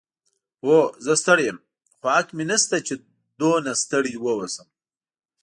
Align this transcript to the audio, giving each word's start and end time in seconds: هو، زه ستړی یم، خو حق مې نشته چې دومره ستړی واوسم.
هو، 0.65 0.77
زه 1.05 1.13
ستړی 1.21 1.43
یم، 1.49 1.57
خو 1.99 2.05
حق 2.15 2.27
مې 2.35 2.43
نشته 2.51 2.77
چې 2.87 2.93
دومره 3.39 3.71
ستړی 3.83 4.13
واوسم. 4.19 4.67